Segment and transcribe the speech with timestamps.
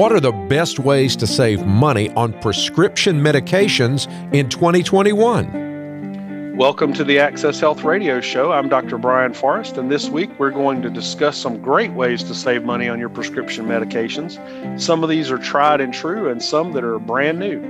[0.00, 6.56] What are the best ways to save money on prescription medications in 2021?
[6.56, 8.50] Welcome to the Access Health Radio Show.
[8.50, 8.96] I'm Dr.
[8.96, 12.88] Brian Forrest, and this week we're going to discuss some great ways to save money
[12.88, 14.40] on your prescription medications.
[14.80, 17.62] Some of these are tried and true, and some that are brand new.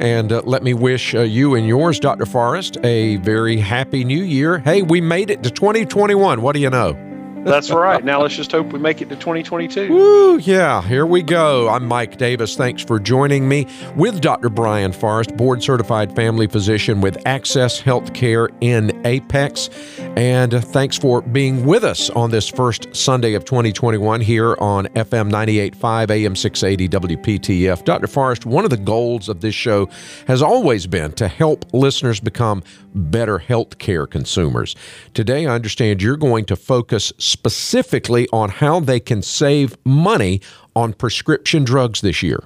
[0.00, 2.26] And uh, let me wish uh, you and yours, Dr.
[2.26, 4.58] Forrest, a very happy new year.
[4.58, 6.42] Hey, we made it to 2021.
[6.42, 7.07] What do you know?
[7.48, 8.04] That's right.
[8.04, 9.88] Now let's just hope we make it to 2022.
[9.92, 11.68] Woo, yeah, here we go.
[11.68, 12.56] I'm Mike Davis.
[12.56, 13.66] Thanks for joining me
[13.96, 14.48] with Dr.
[14.48, 19.70] Brian Forrest, board certified family physician with Access Healthcare in Apex.
[20.18, 25.30] And thanks for being with us on this first Sunday of 2021 here on FM
[25.30, 27.84] 98.5 AM 680 WPTF.
[27.84, 28.08] Dr.
[28.08, 29.88] Forrest, one of the goals of this show
[30.26, 32.64] has always been to help listeners become
[32.96, 34.74] better healthcare consumers.
[35.14, 40.40] Today, I understand you're going to focus specifically on how they can save money
[40.74, 42.42] on prescription drugs this year.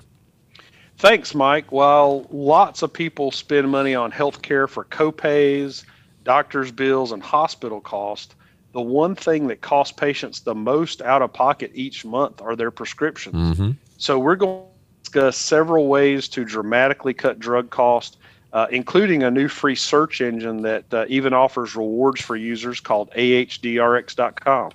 [0.98, 1.72] Thanks, Mike.
[1.72, 5.84] While lots of people spend money on health care for copays,
[6.24, 8.34] doctor's bills, and hospital costs,
[8.72, 12.70] the one thing that costs patients the most out of pocket each month are their
[12.70, 13.58] prescriptions.
[13.58, 13.70] Mm-hmm.
[13.98, 18.16] So, we're going to discuss several ways to dramatically cut drug costs
[18.52, 23.10] uh, including a new free search engine that uh, even offers rewards for users called
[23.12, 24.72] ahdrx.com.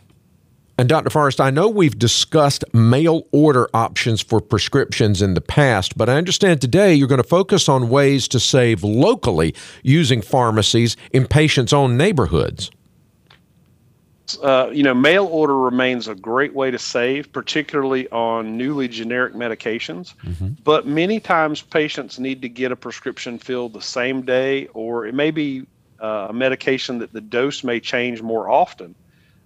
[0.79, 1.09] And Dr.
[1.09, 6.17] Forrest, I know we've discussed mail order options for prescriptions in the past, but I
[6.17, 11.73] understand today you're going to focus on ways to save locally using pharmacies in patients'
[11.73, 12.69] own neighborhoods
[14.43, 19.33] uh, you know, mail order remains a great way to save, particularly on newly generic
[19.33, 20.15] medications.
[20.15, 20.49] Mm-hmm.
[20.63, 25.13] But many times patients need to get a prescription filled the same day, or it
[25.13, 25.65] may be
[26.01, 28.95] uh, a medication that the dose may change more often.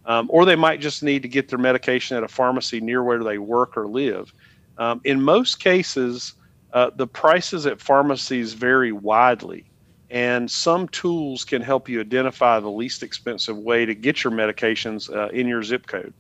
[0.06, 3.24] Um, or they might just need to get their medication at a pharmacy near where
[3.24, 4.34] they work or live.
[4.78, 6.34] Um, in most cases,
[6.74, 9.66] uh, the prices at pharmacies vary widely
[10.12, 15.10] and some tools can help you identify the least expensive way to get your medications
[15.10, 16.14] uh, in your zip code.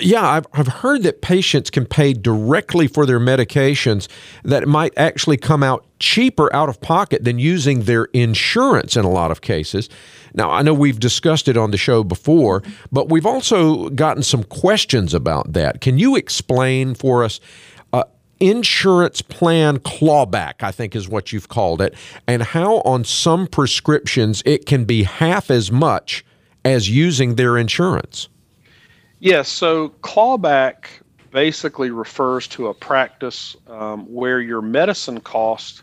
[0.00, 4.06] Yeah, I've, I've heard that patients can pay directly for their medications
[4.44, 9.10] that might actually come out cheaper out of pocket than using their insurance in a
[9.10, 9.88] lot of cases.
[10.32, 14.44] Now, I know we've discussed it on the show before, but we've also gotten some
[14.44, 15.80] questions about that.
[15.80, 17.40] Can you explain for us
[17.92, 18.04] uh,
[18.38, 21.94] insurance plan clawback, I think is what you've called it,
[22.28, 26.24] and how on some prescriptions it can be half as much
[26.64, 28.28] as using their insurance.
[29.24, 30.84] Yes, so clawback
[31.30, 35.82] basically refers to a practice um, where your medicine costs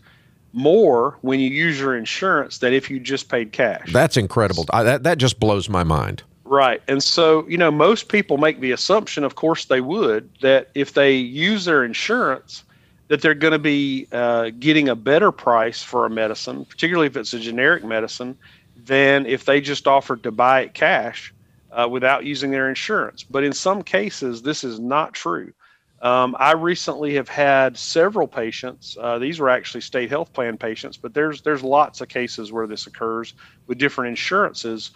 [0.53, 3.91] more when you use your insurance than if you just paid cash.
[3.91, 4.67] That's incredible.
[4.71, 6.21] I, that, that just blows my mind.
[6.45, 6.83] Right.
[6.87, 10.93] And so, you know, most people make the assumption, of course they would, that if
[10.93, 12.63] they use their insurance,
[13.07, 17.17] that they're going to be uh, getting a better price for a medicine, particularly if
[17.17, 18.37] it's a generic medicine,
[18.85, 21.33] than if they just offered to buy it cash
[21.71, 23.23] uh, without using their insurance.
[23.23, 25.53] But in some cases, this is not true.
[26.01, 28.97] Um, I recently have had several patients.
[28.99, 32.65] Uh, these were actually state health plan patients, but there's there's lots of cases where
[32.65, 33.35] this occurs
[33.67, 34.91] with different insurances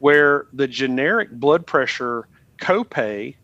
[0.00, 3.34] where the generic blood pressure copay,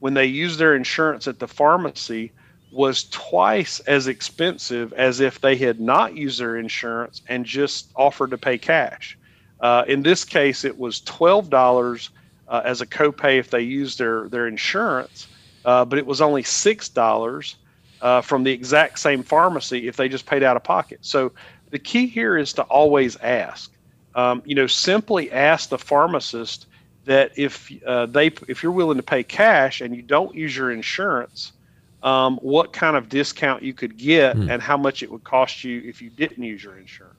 [0.00, 2.32] when they use their insurance at the pharmacy,
[2.70, 8.30] was twice as expensive as if they had not used their insurance and just offered
[8.30, 9.18] to pay cash.
[9.60, 12.10] Uh, in this case, it was twelve dollars
[12.52, 15.26] uh, as a copay if they used their their insurance,
[15.64, 17.56] uh, but it was only six dollars
[18.00, 21.00] uh, from the exact same pharmacy if they just paid out of pocket.
[21.00, 21.32] So
[21.70, 23.72] the key here is to always ask
[24.14, 26.66] um, you know, simply ask the pharmacist
[27.04, 30.70] that if uh, they if you're willing to pay cash and you don't use your
[30.70, 31.52] insurance,
[32.02, 34.50] um, what kind of discount you could get mm.
[34.50, 37.11] and how much it would cost you if you didn't use your insurance.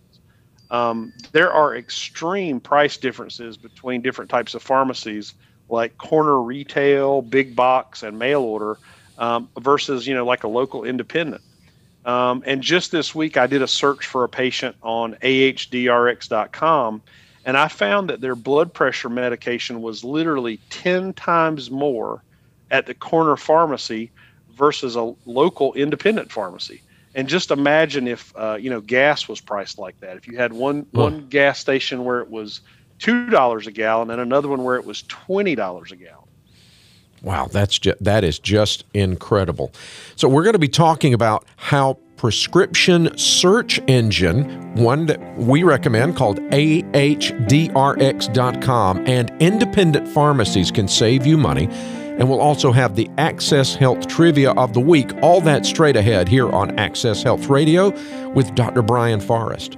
[0.73, 5.35] Um, there are extreme price differences between different types of pharmacies,
[5.69, 8.79] like corner retail, big box, and mail order,
[9.19, 11.43] um, versus you know like a local independent.
[12.05, 17.01] Um, and just this week, I did a search for a patient on ahdrx.com,
[17.45, 22.23] and I found that their blood pressure medication was literally 10 times more
[22.71, 24.11] at the corner pharmacy
[24.49, 26.81] versus a local independent pharmacy.
[27.15, 30.17] And just imagine if uh, you know gas was priced like that.
[30.17, 31.03] If you had one oh.
[31.03, 32.61] one gas station where it was
[32.99, 36.19] two dollars a gallon and another one where it was twenty dollars a gallon.
[37.21, 39.71] Wow, that's just, that is just incredible.
[40.17, 46.15] So we're going to be talking about how prescription search engine, one that we recommend
[46.17, 47.43] called ahdrx.com,
[49.07, 51.69] and independent pharmacies can save you money
[52.17, 55.11] and we'll also have the Access Health Trivia of the Week.
[55.21, 57.89] All that straight ahead here on Access Health Radio
[58.31, 58.81] with Dr.
[58.81, 59.77] Brian Forrest.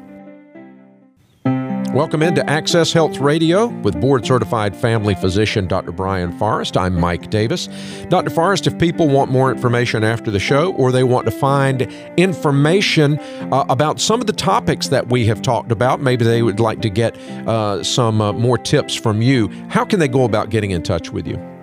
[1.95, 5.93] Welcome into Access Health Radio with board certified family physician Dr.
[5.93, 6.75] Brian Forrest.
[6.75, 7.69] I'm Mike Davis.
[8.09, 8.31] Dr.
[8.31, 11.83] Forrest, if people want more information after the show or they want to find
[12.17, 13.17] information
[13.53, 16.81] uh, about some of the topics that we have talked about, maybe they would like
[16.81, 17.15] to get
[17.47, 21.11] uh, some uh, more tips from you, how can they go about getting in touch
[21.11, 21.54] with you?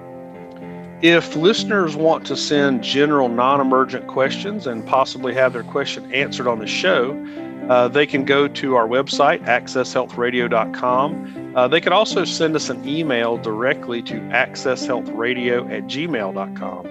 [1.03, 6.47] If listeners want to send general non emergent questions and possibly have their question answered
[6.47, 7.21] on the show,
[7.69, 11.55] uh, they can go to our website, accesshealthradio.com.
[11.57, 16.87] Uh, they can also send us an email directly to accesshealthradio at gmail.com.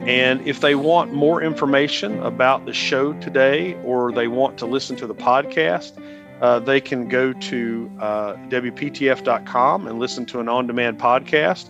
[0.00, 4.96] And if they want more information about the show today or they want to listen
[4.96, 6.02] to the podcast,
[6.40, 11.68] uh, they can go to uh, WPTF.com and listen to an on demand podcast.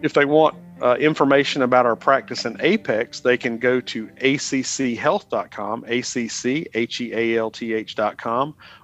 [0.00, 5.84] If they want uh, information about our practice in Apex, they can go to acchealth.com,
[5.86, 6.54] A-C-C-H-E-A-L-T-H.com,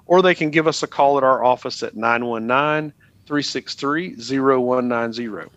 [0.07, 2.93] or they can give us a call at our office at 919
[3.27, 5.51] 363 0190.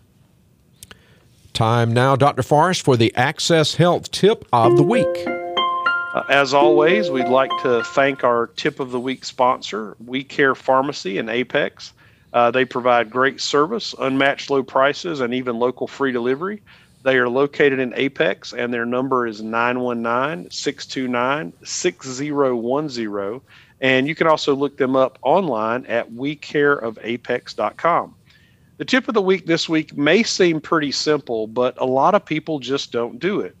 [1.52, 2.42] Time now, Dr.
[2.42, 5.06] Forrest, for the Access Health Tip of the Week.
[6.12, 10.54] Uh, as always, we'd like to thank our Tip of the Week sponsor, We Care
[10.54, 11.92] Pharmacy in Apex.
[12.32, 16.62] Uh, they provide great service, unmatched low prices, and even local free delivery.
[17.02, 23.40] They are located in Apex, and their number is 919 629 6010.
[23.80, 28.14] And you can also look them up online at wecareofapex.com.
[28.76, 32.24] The tip of the week this week may seem pretty simple, but a lot of
[32.24, 33.56] people just don't do it.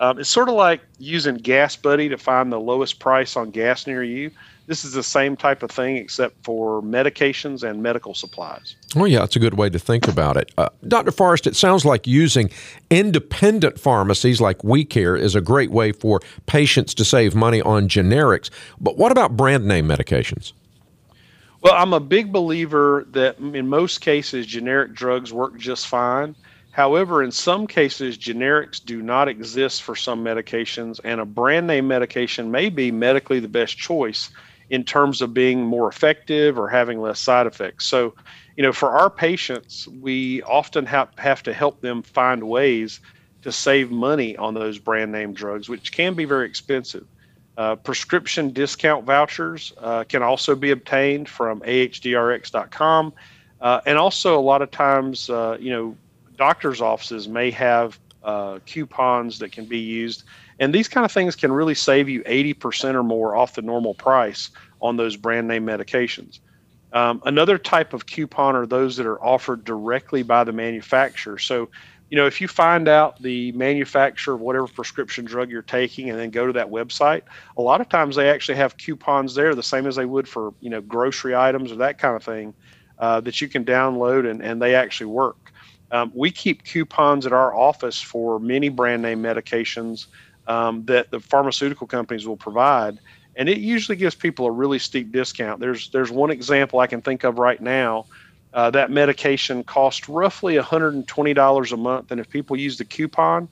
[0.00, 3.86] Um, it's sort of like using Gas Buddy to find the lowest price on gas
[3.86, 4.30] near you.
[4.66, 8.76] This is the same type of thing, except for medications and medical supplies.
[8.94, 10.52] Oh, yeah, that's a good way to think about it.
[10.58, 11.10] Uh, Dr.
[11.10, 12.50] Forrest, it sounds like using
[12.90, 18.50] independent pharmacies like WeCare is a great way for patients to save money on generics.
[18.78, 20.52] But what about brand name medications?
[21.62, 26.36] Well, I'm a big believer that in most cases, generic drugs work just fine.
[26.70, 31.88] However, in some cases, generics do not exist for some medications, and a brand name
[31.88, 34.30] medication may be medically the best choice
[34.70, 37.86] in terms of being more effective or having less side effects.
[37.86, 38.14] So,
[38.56, 43.00] you know, for our patients, we often have, have to help them find ways
[43.42, 47.04] to save money on those brand name drugs, which can be very expensive.
[47.58, 53.12] Uh, prescription discount vouchers uh, can also be obtained from ahdrx.com.
[53.60, 55.96] Uh, and also, a lot of times, uh, you know,
[56.36, 60.22] doctors' offices may have uh, coupons that can be used.
[60.60, 63.94] And these kind of things can really save you 80% or more off the normal
[63.94, 64.50] price
[64.80, 66.38] on those brand name medications.
[66.92, 71.38] Um, another type of coupon are those that are offered directly by the manufacturer.
[71.38, 71.70] So
[72.10, 76.18] you know, if you find out the manufacturer of whatever prescription drug you're taking and
[76.18, 77.22] then go to that website,
[77.56, 80.54] a lot of times they actually have coupons there, the same as they would for,
[80.60, 82.54] you know, grocery items or that kind of thing
[82.98, 85.52] uh, that you can download and, and they actually work.
[85.90, 90.06] Um, we keep coupons at our office for many brand name medications
[90.46, 92.98] um, that the pharmaceutical companies will provide.
[93.36, 95.60] And it usually gives people a really steep discount.
[95.60, 98.06] There's, there's one example I can think of right now
[98.54, 102.10] uh, that medication costs roughly $120 a month.
[102.10, 103.48] And if people use the coupon,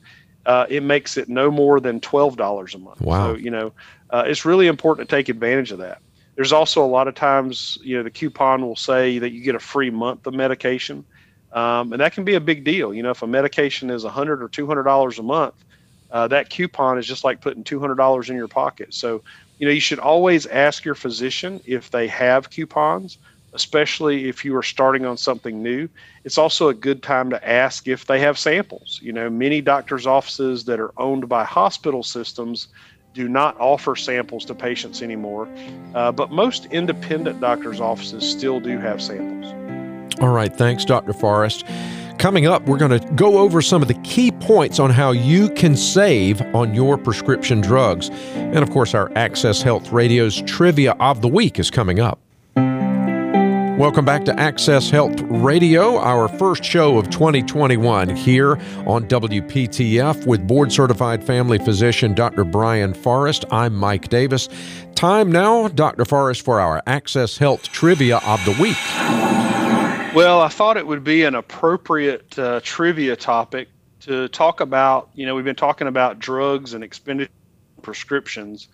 [0.47, 3.01] uh, it makes it no more than $12 a month.
[3.01, 3.35] Wow.
[3.35, 3.73] So, you know,
[4.11, 6.01] uh, it's really important to take advantage of that.
[6.37, 9.55] There's also a lot of times, you know, the coupon will say that you get
[9.55, 11.05] a free month of medication.
[11.53, 12.93] Um, and that can be a big deal.
[12.93, 15.55] You know, if a medication is 100 or $200 a month,
[16.11, 18.93] uh, that coupon is just like putting $200 in your pocket.
[18.95, 19.23] So
[19.59, 23.19] you know, you should always ask your physician if they have coupons,
[23.57, 25.89] especially if you are starting on something new.
[26.25, 29.01] It's also a good time to ask if they have samples.
[29.03, 32.69] You know, many doctors' offices that are owned by hospital systems
[33.15, 35.49] do not offer samples to patients anymore,
[35.95, 39.55] uh, but most independent doctors' offices still do have samples.
[40.21, 41.15] All right, thanks, Dr.
[41.15, 41.65] Forrest.
[42.19, 45.49] Coming up, we're going to go over some of the key points on how you
[45.49, 48.11] can save on your prescription drugs.
[48.35, 52.21] And of course, our Access Health Radio's Trivia of the Week is coming up.
[53.77, 58.53] Welcome back to Access Health Radio, our first show of 2021 here
[58.87, 62.45] on WPTF with board certified family physician Dr.
[62.45, 63.45] Brian Forrest.
[63.51, 64.49] I'm Mike Davis.
[64.95, 66.07] Time now, Dr.
[66.07, 68.79] Forrest, for our Access Health Trivia of the Week.
[70.15, 73.69] Well, I thought it would be an appropriate uh, trivia topic
[74.01, 75.11] to talk about.
[75.15, 77.31] You know, we've been talking about drugs and expenditure
[77.83, 78.69] prescriptions.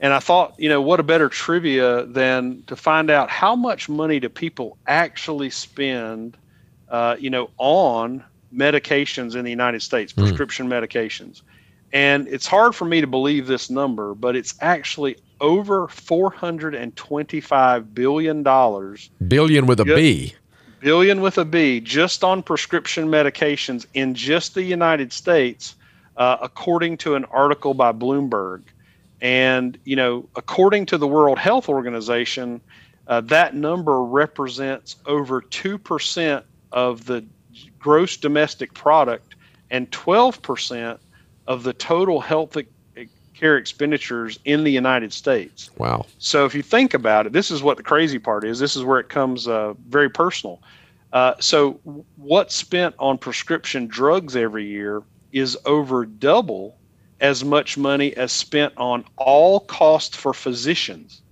[0.00, 3.88] And I thought, you know, what a better trivia than to find out how much
[3.88, 6.38] money do people actually spend,
[6.88, 10.22] uh, you know, on medications in the United States, hmm.
[10.22, 10.72] prescription mm.
[10.72, 11.42] medications.
[11.92, 18.42] And it's hard for me to believe this number, but it's actually over $425 billion.
[19.28, 20.34] Billion with a just, B.
[20.80, 25.74] Billion with a B, just on prescription medications in just the United States,
[26.16, 28.62] uh, according to an article by Bloomberg.
[29.20, 32.60] And, you know, according to the World Health Organization,
[33.06, 37.24] uh, that number represents over 2% of the
[37.78, 39.34] gross domestic product
[39.70, 40.98] and 12%
[41.46, 42.56] of the total health
[43.34, 45.70] care expenditures in the United States.
[45.78, 46.06] Wow.
[46.18, 48.58] So if you think about it, this is what the crazy part is.
[48.58, 50.60] This is where it comes uh, very personal.
[51.12, 51.80] Uh, so
[52.16, 56.76] what's spent on prescription drugs every year is over double
[57.20, 61.22] as much money as spent on all costs for physicians.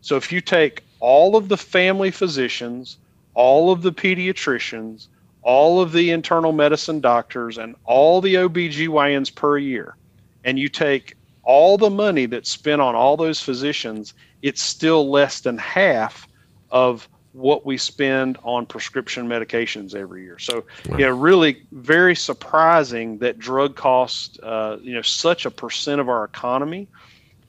[0.00, 2.98] So if you take all of the family physicians,
[3.34, 5.08] all of the pediatricians,
[5.42, 9.96] all of the internal medicine doctors, and all the OBGYNs per year,
[10.44, 15.40] and you take all the money that's spent on all those physicians, it's still less
[15.40, 16.28] than half
[16.70, 20.38] of what we spend on prescription medications every year.
[20.38, 20.96] So, wow.
[20.98, 26.24] yeah, really very surprising that drug costs, uh, you know, such a percent of our
[26.24, 26.88] economy.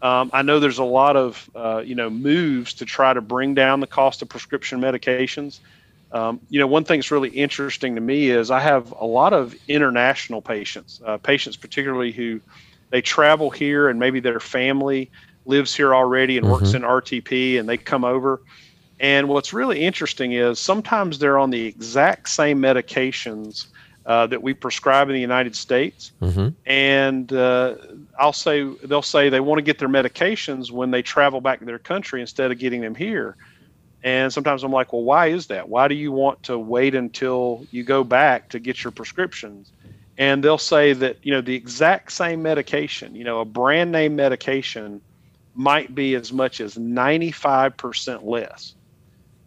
[0.02, 3.54] Um, I know there's a lot of, uh, you know, moves to try to bring
[3.54, 5.60] down the cost of prescription medications.
[6.12, 9.34] Um, you know, one thing that's really interesting to me is I have a lot
[9.34, 12.40] of international patients, uh, patients particularly who
[12.92, 15.10] they travel here and maybe their family
[15.46, 16.54] lives here already and mm-hmm.
[16.54, 18.42] works in RTP and they come over
[19.04, 23.66] and what's really interesting is sometimes they're on the exact same medications
[24.06, 26.14] uh, that we prescribe in the United States.
[26.22, 26.50] Mm-hmm.
[26.66, 27.76] And uh,
[28.18, 31.66] I'll say they'll say they want to get their medications when they travel back to
[31.66, 33.36] their country instead of getting them here.
[34.06, 35.68] And sometimes I'm like, well, why is that?
[35.68, 39.70] Why do you want to wait until you go back to get your prescriptions?
[40.18, 44.16] And they'll say that you know the exact same medication, you know, a brand name
[44.16, 45.02] medication
[45.56, 48.76] might be as much as 95% less.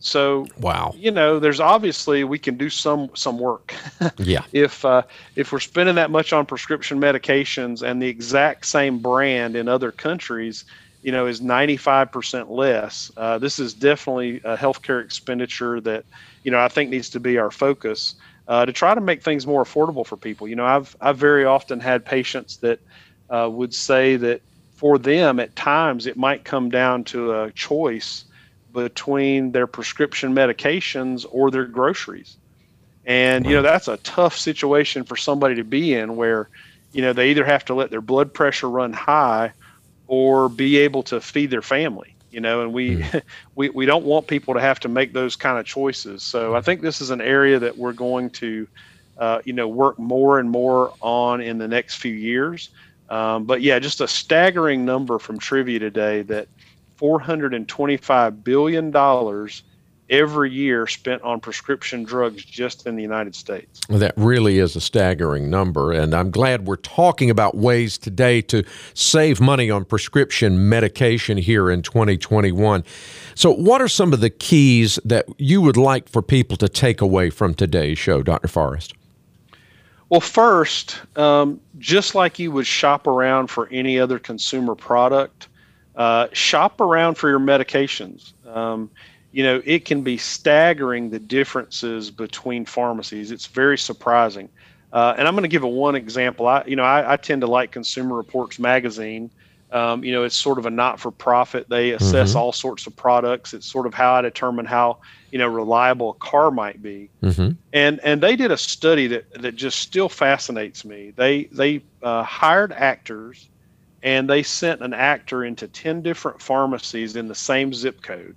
[0.07, 3.75] So wow, you know, there's obviously we can do some some work.
[4.19, 4.45] yeah.
[4.53, 5.03] If uh,
[5.35, 9.91] if we're spending that much on prescription medications and the exact same brand in other
[9.91, 10.65] countries,
[11.03, 13.11] you know, is 95% less.
[13.17, 16.05] Uh, this is definitely a healthcare expenditure that
[16.45, 18.15] you know I think needs to be our focus
[18.47, 20.47] uh, to try to make things more affordable for people.
[20.47, 22.79] You know, I've I've very often had patients that
[23.29, 24.41] uh, would say that
[24.77, 28.25] for them at times it might come down to a choice
[28.85, 32.37] between their prescription medications or their groceries.
[33.07, 36.51] And, you know, that's a tough situation for somebody to be in where,
[36.93, 39.53] you know, they either have to let their blood pressure run high
[40.09, 43.23] or be able to feed their family, you know, and we, mm.
[43.55, 46.23] we, we don't want people to have to make those kind of choices.
[46.23, 48.69] So I think this is an area that we're going to,
[49.17, 52.69] uh, you know, work more and more on in the next few years.
[53.09, 56.49] Um, but yeah, just a staggering number from trivia today that
[56.97, 59.63] 425 billion dollars
[60.09, 63.81] every year spent on prescription drugs just in the United States.
[63.89, 65.93] That really is a staggering number.
[65.93, 71.71] And I'm glad we're talking about ways today to save money on prescription medication here
[71.71, 72.85] in 2021.
[73.35, 77.01] So, what are some of the keys that you would like for people to take
[77.01, 78.49] away from today's show, Dr.
[78.49, 78.95] Forrest?
[80.09, 85.49] Well, first, um, just like you would shop around for any other consumer product,
[85.97, 88.33] uh, shop around for your medications.
[88.47, 88.91] Um,
[89.33, 93.31] you know, it can be staggering the differences between pharmacies.
[93.31, 94.49] It's very surprising.
[94.93, 96.47] Uh, and I'm going to give a one example.
[96.47, 99.31] I, you know, I, I, tend to like Consumer Reports magazine.
[99.73, 101.69] Um, you know, it's sort of a not-for-profit.
[101.69, 102.37] They assess Mhm.
[102.37, 103.53] all sorts of products.
[103.53, 104.99] It's sort of how I determine how
[105.33, 107.11] you know reliable a car might be.
[107.21, 111.13] hmm And and they did a study that that just still fascinates me.
[111.17, 113.49] They they uh, hired actors,
[114.07, 118.37] and they sent an actor into ten different pharmacies in the same zip code,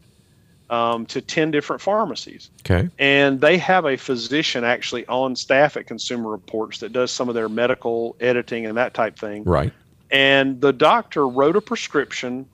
[0.70, 2.90] um, to ten different pharmacies Okay.
[3.00, 7.36] and they have a physician actually on staff at Consumer Reports that does some of
[7.36, 9.44] their medical editing and that type thing.
[9.46, 9.72] Right.
[10.12, 12.46] And the doctor wrote a prescription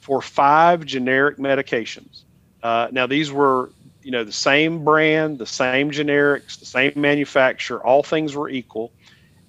[0.00, 2.22] for five generic medications.
[2.62, 3.70] Uh, now these were,
[4.02, 7.80] you know, the same brand, the same generics, the same manufacturer.
[7.86, 8.92] All things were equal,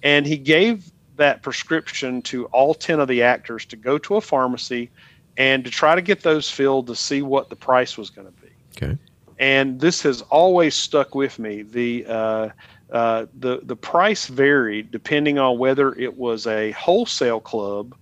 [0.02, 4.20] and he gave that prescription to all ten of the actors to go to a
[4.20, 4.90] pharmacy
[5.36, 8.42] and to try to get those filled to see what the price was going to
[8.42, 8.98] be Okay.
[9.38, 11.62] and this has always stuck with me.
[11.62, 12.48] The uh,
[12.92, 17.94] uh, the the price varied depending on whether it was a wholesale club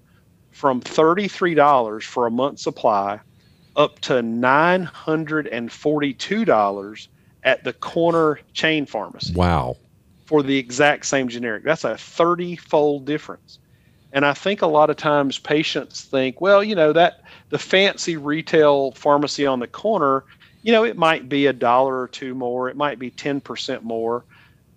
[0.51, 3.21] from thirty three dollars for a month supply
[3.77, 7.09] up to nine hundred and forty two dollars
[7.45, 9.77] at the corner chain pharmacy Wow.
[10.33, 11.63] For the exact same generic.
[11.63, 13.59] That's a 30 fold difference.
[14.15, 17.21] And I think a lot of times patients think, well, you know, that
[17.51, 20.25] the fancy retail pharmacy on the corner,
[20.63, 24.25] you know, it might be a dollar or two more, it might be 10% more,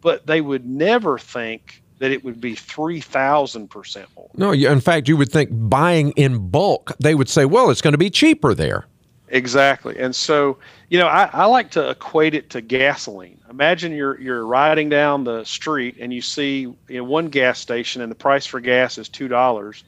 [0.01, 4.29] but they would never think that it would be 3,000% more.
[4.35, 7.93] No, in fact, you would think buying in bulk, they would say, well, it's going
[7.93, 8.87] to be cheaper there.
[9.29, 9.97] Exactly.
[9.97, 10.57] And so,
[10.89, 13.39] you know, I, I like to equate it to gasoline.
[13.49, 18.01] Imagine you're you're riding down the street and you see you know, one gas station
[18.01, 19.83] and the price for gas is two dollars,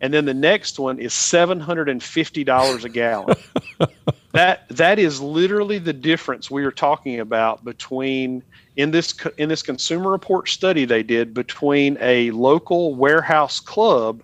[0.00, 3.36] and then the next one is seven hundred and fifty dollars a gallon.
[4.32, 8.42] that that is literally the difference we are talking about between
[8.76, 14.22] in this in this consumer report study they did between a local warehouse club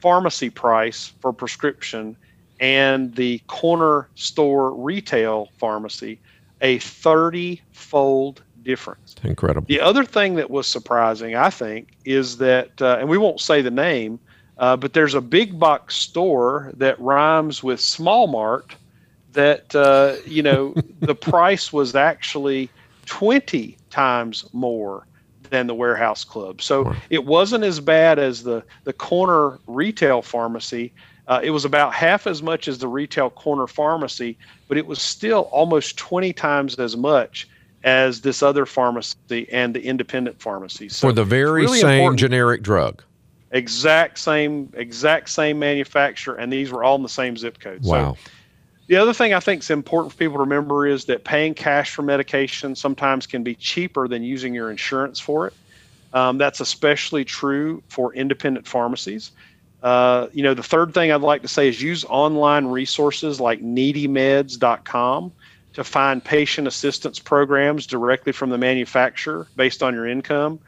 [0.00, 2.16] pharmacy price for prescription
[2.60, 6.20] and the corner store retail pharmacy
[6.60, 9.14] a 30 fold difference.
[9.22, 9.66] Incredible.
[9.68, 13.62] The other thing that was surprising, I think, is that, uh, and we won't say
[13.62, 14.18] the name,
[14.58, 18.74] uh, but there's a big box store that rhymes with Small Mart
[19.32, 22.70] that, uh, you know, the price was actually
[23.06, 25.06] 20 times more
[25.50, 26.60] than the warehouse club.
[26.62, 26.96] So Wow.
[27.10, 30.92] it wasn't as bad as the, the corner retail pharmacy.
[31.28, 35.00] Uh, it was about half as much as the retail corner pharmacy, but it was
[35.02, 37.48] still almost 20 times as much
[37.82, 40.88] as this other pharmacy and the independent pharmacy.
[40.88, 42.20] So For the very really same important.
[42.20, 43.02] generic drug.
[43.52, 47.82] exact same exact same manufacturer, and these were all in the same zip code.
[47.82, 48.14] Wow.
[48.14, 48.30] So
[48.88, 51.90] the other thing I think is important for people to remember is that paying cash
[51.94, 55.54] for medication sometimes can be cheaper than using your insurance for it.
[56.12, 59.32] Um, that's especially true for independent pharmacies.
[59.82, 63.62] Uh, you know, the third thing I'd like to say is use online resources like
[63.62, 65.32] needymeds.com
[65.74, 70.58] to find patient assistance programs directly from the manufacturer based on your income.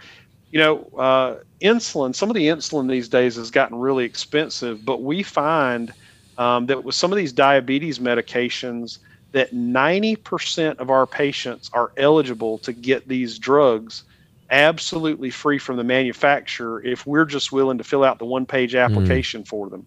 [0.51, 5.03] You know, uh, insulin, some of the insulin these days has gotten really expensive, but
[5.03, 5.92] we find
[6.37, 8.99] um, that with some of these diabetes medications,
[9.33, 14.05] that 90% of our patients are eligible to get these drugs
[14.51, 18.75] absolutely free from the manufacturer if we're just willing to fill out the one page
[18.75, 19.87] application for them.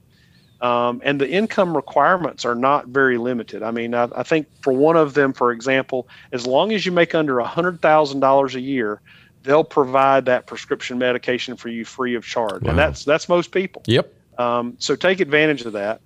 [0.61, 3.63] Um, and the income requirements are not very limited.
[3.63, 6.91] I mean, I, I think for one of them, for example, as long as you
[6.91, 9.01] make under $100,000 a year,
[9.41, 12.61] they'll provide that prescription medication for you free of charge.
[12.61, 12.69] Wow.
[12.69, 13.81] And that's that's most people.
[13.87, 14.13] Yep.
[14.37, 15.99] Um, so take advantage of that.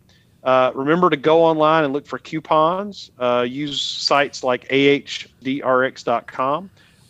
[0.43, 3.11] Uh, remember to go online and look for coupons.
[3.19, 5.29] Uh, use sites like ahdrx.com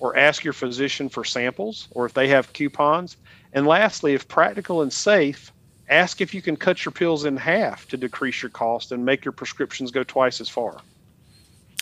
[0.06, 3.18] or ask your physician for samples or if they have coupons.
[3.54, 5.52] And lastly, if practical and safe,
[5.90, 9.26] ask if you can cut your pills in half to decrease your cost and make
[9.26, 10.78] your prescriptions go twice as far.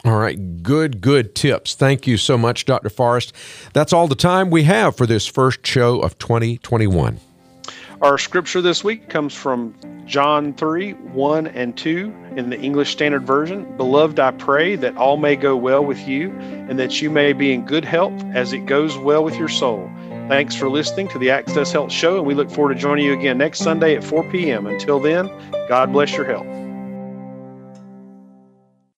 [0.05, 0.63] All right.
[0.63, 1.75] Good, good tips.
[1.75, 2.89] Thank you so much, Dr.
[2.89, 3.33] Forrest.
[3.73, 7.19] That's all the time we have for this first show of 2021.
[8.03, 9.73] Our scripture this week comes from
[10.05, 13.77] John 3 1 and 2 in the English Standard Version.
[13.77, 17.53] Beloved, I pray that all may go well with you and that you may be
[17.53, 19.89] in good health as it goes well with your soul.
[20.27, 23.13] Thanks for listening to the Access Health Show, and we look forward to joining you
[23.13, 24.67] again next Sunday at 4 p.m.
[24.67, 25.29] Until then,
[25.69, 26.62] God bless your health.